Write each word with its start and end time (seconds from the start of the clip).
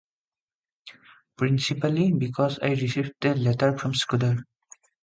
Principally 1.37 2.11
because 2.11 2.57
I 2.63 2.69
received 2.71 3.23
a 3.23 3.35
letter 3.35 3.77
from 3.77 3.93
Scudder. 3.93 4.37